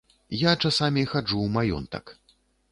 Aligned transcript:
Я 0.37 0.53
часамі 0.63 1.05
хаджу 1.13 1.37
ў 1.41 1.47
маёнтак. 1.61 2.05